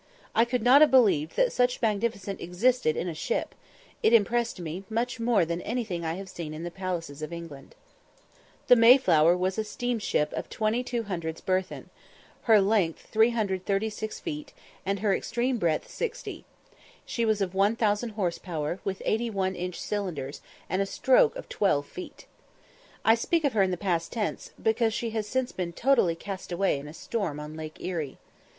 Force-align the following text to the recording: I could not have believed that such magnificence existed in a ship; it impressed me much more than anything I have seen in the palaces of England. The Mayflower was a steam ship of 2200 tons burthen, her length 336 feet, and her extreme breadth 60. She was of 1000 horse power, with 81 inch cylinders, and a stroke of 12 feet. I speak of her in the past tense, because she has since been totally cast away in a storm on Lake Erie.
I 0.33 0.45
could 0.45 0.63
not 0.63 0.81
have 0.81 0.89
believed 0.89 1.35
that 1.35 1.53
such 1.53 1.79
magnificence 1.79 2.41
existed 2.41 2.97
in 2.97 3.07
a 3.07 3.13
ship; 3.13 3.53
it 4.01 4.13
impressed 4.13 4.59
me 4.59 4.83
much 4.89 5.19
more 5.19 5.45
than 5.45 5.61
anything 5.61 6.03
I 6.03 6.15
have 6.15 6.27
seen 6.27 6.55
in 6.55 6.63
the 6.63 6.71
palaces 6.71 7.21
of 7.21 7.31
England. 7.31 7.75
The 8.65 8.75
Mayflower 8.75 9.37
was 9.37 9.59
a 9.59 9.63
steam 9.63 9.99
ship 9.99 10.33
of 10.33 10.49
2200 10.49 11.35
tons 11.35 11.41
burthen, 11.41 11.91
her 12.49 12.59
length 12.59 13.01
336 13.11 14.19
feet, 14.19 14.53
and 14.87 15.01
her 15.01 15.15
extreme 15.15 15.59
breadth 15.59 15.87
60. 15.87 16.45
She 17.05 17.23
was 17.23 17.39
of 17.39 17.53
1000 17.53 18.09
horse 18.09 18.39
power, 18.39 18.79
with 18.83 19.03
81 19.05 19.53
inch 19.55 19.79
cylinders, 19.79 20.41
and 20.67 20.81
a 20.81 20.87
stroke 20.87 21.35
of 21.35 21.47
12 21.47 21.85
feet. 21.85 22.25
I 23.05 23.13
speak 23.13 23.43
of 23.43 23.53
her 23.53 23.61
in 23.61 23.69
the 23.69 23.77
past 23.77 24.11
tense, 24.11 24.49
because 24.59 24.95
she 24.95 25.11
has 25.11 25.27
since 25.27 25.51
been 25.51 25.73
totally 25.73 26.15
cast 26.15 26.51
away 26.51 26.79
in 26.79 26.87
a 26.87 26.93
storm 26.95 27.39
on 27.39 27.55
Lake 27.55 27.77
Erie. 27.79 28.17